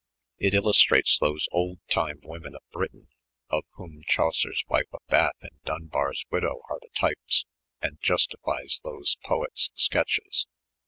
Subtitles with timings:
[0.39, 3.09] It illustrates those old time women of Britain,
[3.51, 7.45] of whom Chaucer's Wife of Bath and Dunbar's Widow are the types,
[7.83, 10.47] and justifies those poets' sketches.